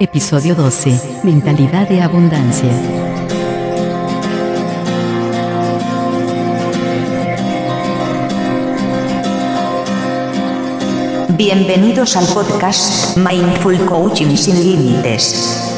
Episodio 0.00 0.54
12. 0.54 1.24
Mentalidad 1.24 1.88
de 1.88 2.00
abundancia. 2.00 2.70
Bienvenidos 11.30 12.16
al 12.16 12.26
podcast 12.26 13.16
Mindful 13.16 13.84
Coaching 13.86 14.36
sin 14.36 14.62
Límites 14.62 15.77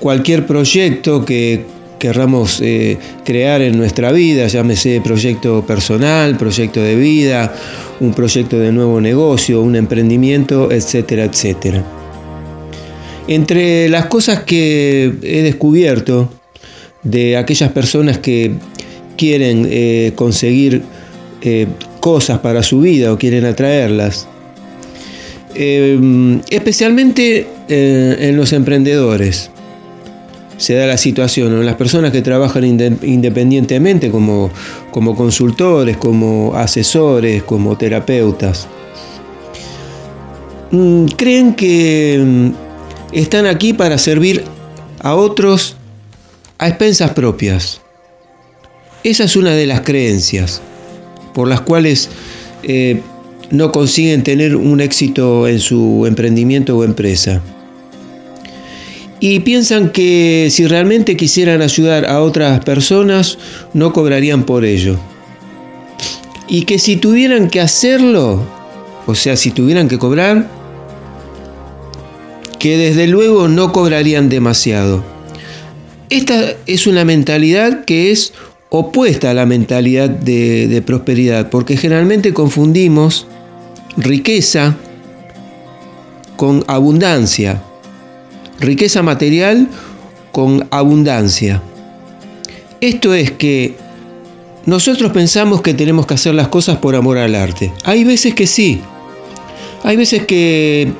cualquier 0.00 0.46
proyecto 0.46 1.24
que 1.24 1.72
querramos 2.04 2.60
eh, 2.60 2.98
crear 3.24 3.62
en 3.62 3.78
nuestra 3.78 4.12
vida, 4.12 4.46
llámese 4.46 5.00
proyecto 5.02 5.64
personal, 5.66 6.36
proyecto 6.36 6.82
de 6.82 6.96
vida, 6.96 7.50
un 7.98 8.12
proyecto 8.12 8.58
de 8.58 8.72
nuevo 8.72 9.00
negocio, 9.00 9.62
un 9.62 9.74
emprendimiento, 9.74 10.70
etcétera, 10.70 11.24
etcétera. 11.24 11.82
Entre 13.26 13.88
las 13.88 14.04
cosas 14.04 14.40
que 14.40 15.14
he 15.22 15.42
descubierto 15.44 16.28
de 17.04 17.38
aquellas 17.38 17.72
personas 17.72 18.18
que 18.18 18.52
quieren 19.16 19.66
eh, 19.70 20.12
conseguir 20.14 20.82
eh, 21.40 21.66
cosas 22.00 22.40
para 22.40 22.62
su 22.62 22.80
vida 22.80 23.14
o 23.14 23.16
quieren 23.16 23.46
atraerlas, 23.46 24.28
especialmente 25.54 27.46
en 27.68 28.36
los 28.36 28.52
emprendedores, 28.52 29.50
se 30.56 30.74
da 30.74 30.86
la 30.86 30.96
situación, 30.96 31.52
en 31.52 31.66
las 31.66 31.76
personas 31.76 32.12
que 32.12 32.22
trabajan 32.22 32.64
independientemente 32.64 34.10
como, 34.10 34.50
como 34.90 35.16
consultores, 35.16 35.96
como 35.96 36.54
asesores, 36.54 37.42
como 37.42 37.76
terapeutas, 37.76 38.68
mm, 40.70 41.06
creen 41.16 41.54
que 41.54 42.22
mm, 42.24 42.50
están 43.12 43.46
aquí 43.46 43.72
para 43.72 43.98
servir 43.98 44.44
a 45.00 45.14
otros 45.14 45.76
a 46.58 46.68
expensas 46.68 47.10
propias. 47.10 47.80
Esa 49.02 49.24
es 49.24 49.36
una 49.36 49.50
de 49.50 49.66
las 49.66 49.80
creencias 49.80 50.62
por 51.34 51.48
las 51.48 51.60
cuales 51.60 52.08
eh, 52.62 53.02
no 53.50 53.70
consiguen 53.72 54.22
tener 54.22 54.56
un 54.56 54.80
éxito 54.80 55.46
en 55.46 55.58
su 55.58 56.06
emprendimiento 56.06 56.76
o 56.76 56.84
empresa 56.84 57.42
y 59.26 59.40
piensan 59.40 59.88
que 59.88 60.48
si 60.50 60.66
realmente 60.66 61.16
quisieran 61.16 61.62
ayudar 61.62 62.04
a 62.04 62.20
otras 62.20 62.62
personas 62.62 63.38
no 63.72 63.90
cobrarían 63.94 64.44
por 64.44 64.66
ello. 64.66 64.98
Y 66.46 66.66
que 66.66 66.78
si 66.78 66.96
tuvieran 66.96 67.48
que 67.48 67.62
hacerlo, 67.62 68.44
o 69.06 69.14
sea, 69.14 69.38
si 69.38 69.50
tuvieran 69.50 69.88
que 69.88 69.98
cobrar, 69.98 70.46
que 72.58 72.76
desde 72.76 73.06
luego 73.06 73.48
no 73.48 73.72
cobrarían 73.72 74.28
demasiado. 74.28 75.02
Esta 76.10 76.52
es 76.66 76.86
una 76.86 77.06
mentalidad 77.06 77.86
que 77.86 78.10
es 78.10 78.34
opuesta 78.68 79.30
a 79.30 79.34
la 79.34 79.46
mentalidad 79.46 80.10
de, 80.10 80.68
de 80.68 80.82
prosperidad, 80.82 81.48
porque 81.48 81.78
generalmente 81.78 82.34
confundimos 82.34 83.26
riqueza 83.96 84.76
con 86.36 86.62
abundancia 86.66 87.62
riqueza 88.60 89.02
material 89.02 89.68
con 90.32 90.66
abundancia. 90.70 91.62
Esto 92.80 93.14
es 93.14 93.30
que 93.30 93.76
nosotros 94.66 95.12
pensamos 95.12 95.62
que 95.62 95.74
tenemos 95.74 96.06
que 96.06 96.14
hacer 96.14 96.34
las 96.34 96.48
cosas 96.48 96.78
por 96.78 96.94
amor 96.96 97.18
al 97.18 97.34
arte. 97.34 97.72
Hay 97.84 98.04
veces 98.04 98.34
que 98.34 98.46
sí. 98.46 98.80
Hay 99.82 99.96
veces 99.96 100.24
que 100.26 100.90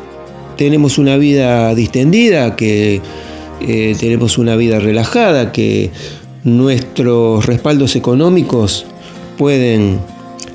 tenemos 0.57 0.99
una 0.99 1.17
vida 1.17 1.75
distendida, 1.75 2.57
que 2.57 3.01
eh, 3.61 3.97
tenemos 3.99 4.39
una 4.39 4.57
vida 4.57 4.79
relajada, 4.79 5.53
que 5.53 5.91
nuestros 6.45 7.47
respaldos 7.47 7.97
económicos 7.97 8.85
pueden 9.39 9.99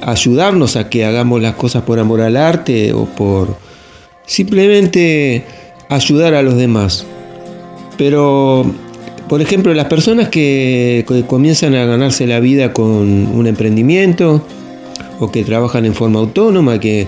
ayudarnos 0.02 0.76
a 0.76 0.90
que 0.90 1.06
hagamos 1.06 1.42
las 1.42 1.56
cosas 1.56 1.84
por 1.84 2.00
amor 2.00 2.22
al 2.22 2.38
arte 2.38 2.94
o 2.94 3.06
por 3.06 3.58
simplemente 4.26 5.44
ayudar 5.90 6.36
a 6.36 6.42
los 6.42 6.56
demás. 6.56 7.06
Pero, 7.98 8.66
por 9.28 9.42
ejemplo, 9.42 9.74
las 9.74 9.88
personas 9.88 10.30
que, 10.30 11.04
comienzan 11.28 11.76
a 11.76 11.86
ganarse 11.86 12.26
la 12.26 12.40
vida 12.40 12.72
con 12.72 13.28
un 13.28 13.48
emprendimiento 13.48 14.42
o 15.20 15.32
que 15.32 15.44
trabajan 15.44 15.86
en 15.86 15.94
forma 15.94 16.20
autónoma, 16.20 16.80
que 16.80 17.08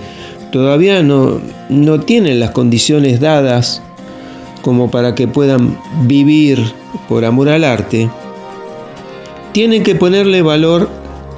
todavía 0.51 1.01
no, 1.01 1.39
no 1.69 2.01
tienen 2.01 2.39
las 2.39 2.51
condiciones 2.51 3.21
dadas 3.21 3.81
como 4.61 4.91
para 4.91 5.15
que 5.15 5.27
puedan 5.27 5.77
vivir 6.03 6.59
por 7.07 7.23
amor 7.23 7.49
al 7.49 7.63
arte, 7.63 8.09
tienen 9.53 9.83
que 9.83 9.95
ponerle 9.95 10.41
valor 10.41 10.89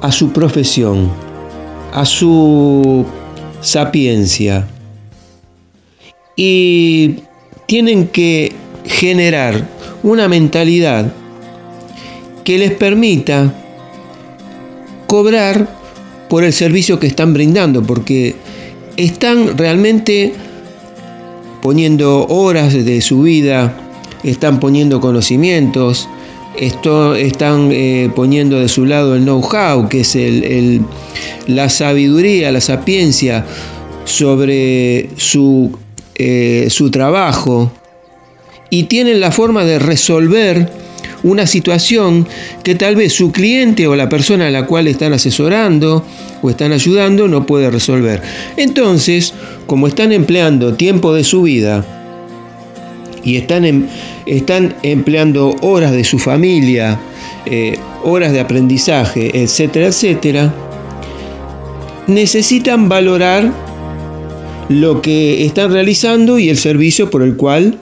a 0.02 0.12
su 0.12 0.32
profesión, 0.32 1.10
a 1.92 2.04
su 2.04 3.06
sapiencia. 3.60 4.66
Y 6.36 7.20
tienen 7.66 8.08
que 8.08 8.52
generar 8.84 9.68
una 10.02 10.28
mentalidad 10.28 11.12
que 12.44 12.58
les 12.58 12.72
permita 12.72 13.52
cobrar 15.06 15.68
por 16.28 16.44
el 16.44 16.52
servicio 16.52 16.98
que 16.98 17.06
están 17.06 17.32
brindando, 17.32 17.82
porque 17.82 18.34
están 18.96 19.56
realmente 19.56 20.32
poniendo 21.62 22.26
horas 22.26 22.72
de 22.74 23.00
su 23.00 23.22
vida, 23.22 23.74
están 24.22 24.60
poniendo 24.60 25.00
conocimientos, 25.00 26.08
están 26.56 27.70
eh, 27.72 28.10
poniendo 28.14 28.60
de 28.60 28.68
su 28.68 28.84
lado 28.84 29.16
el 29.16 29.24
know-how, 29.24 29.88
que 29.88 30.00
es 30.00 30.16
la 31.46 31.68
sabiduría, 31.68 32.52
la 32.52 32.60
sapiencia 32.60 33.44
sobre 34.04 35.08
su 35.16 35.72
eh, 36.16 36.68
su 36.70 36.90
trabajo 36.90 37.70
y 38.70 38.84
tienen 38.84 39.20
la 39.20 39.30
forma 39.30 39.64
de 39.64 39.78
resolver 39.78 40.68
una 41.22 41.46
situación 41.46 42.26
que 42.62 42.74
tal 42.74 42.96
vez 42.96 43.14
su 43.14 43.32
cliente 43.32 43.86
o 43.86 43.96
la 43.96 44.08
persona 44.08 44.48
a 44.48 44.50
la 44.50 44.66
cual 44.66 44.86
están 44.86 45.12
asesorando 45.12 46.04
o 46.42 46.50
están 46.50 46.72
ayudando 46.72 47.26
no 47.26 47.46
puede 47.46 47.70
resolver. 47.70 48.22
Entonces, 48.56 49.32
como 49.66 49.86
están 49.86 50.12
empleando 50.12 50.74
tiempo 50.74 51.14
de 51.14 51.24
su 51.24 51.42
vida 51.42 51.84
y 53.24 53.36
están, 53.36 53.64
em, 53.64 53.86
están 54.26 54.74
empleando 54.82 55.56
horas 55.62 55.92
de 55.92 56.04
su 56.04 56.18
familia, 56.18 56.98
eh, 57.46 57.78
horas 58.02 58.32
de 58.32 58.40
aprendizaje, 58.40 59.30
etcétera, 59.42 59.86
etcétera, 59.86 60.54
necesitan 62.06 62.88
valorar 62.88 63.50
lo 64.68 65.02
que 65.02 65.44
están 65.44 65.72
realizando 65.72 66.38
y 66.38 66.48
el 66.48 66.56
servicio 66.56 67.10
por 67.10 67.22
el 67.22 67.36
cual 67.36 67.78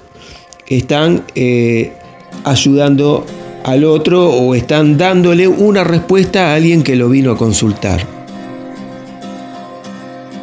están 0.66 1.24
eh, 1.34 1.92
ayudando 2.44 3.24
al 3.64 3.84
otro 3.84 4.28
o 4.30 4.54
están 4.54 4.98
dándole 4.98 5.46
una 5.46 5.84
respuesta 5.84 6.48
a 6.48 6.54
alguien 6.54 6.82
que 6.82 6.96
lo 6.96 7.08
vino 7.08 7.32
a 7.32 7.36
consultar. 7.36 8.21